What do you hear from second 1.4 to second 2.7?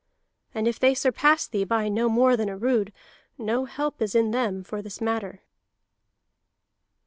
thee by no more than a